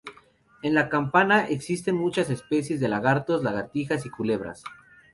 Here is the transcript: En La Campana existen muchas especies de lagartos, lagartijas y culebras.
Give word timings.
En 0.63 0.73
La 0.73 0.89
Campana 0.89 1.45
existen 1.47 1.93
muchas 1.95 2.31
especies 2.31 2.79
de 2.79 2.87
lagartos, 2.87 3.43
lagartijas 3.43 4.03
y 4.07 4.09
culebras. 4.09 4.63